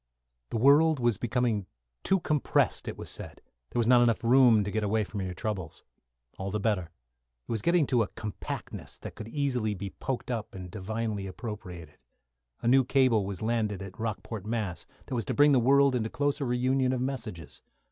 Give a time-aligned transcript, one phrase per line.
[0.49, 1.67] The world was becoming
[2.01, 5.35] too compressed, it was said; there was not room enough to get away from your
[5.35, 5.83] troubles.
[6.39, 6.89] All the better.
[7.47, 11.99] It was getting to a compactness that could be easily poked up and divinely appropriated.
[12.63, 16.09] A new cable was landed at Rockport, Mass., that was to bring the world into
[16.09, 17.61] closer reunion of messages.